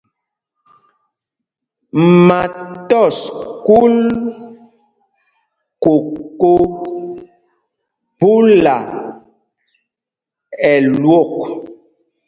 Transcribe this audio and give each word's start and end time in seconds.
Ma 2.27 2.39
tɔs 2.89 3.17
kúl 3.65 3.95
koko 5.83 6.51
phúla 8.17 8.77
ɛlwok. 10.71 11.33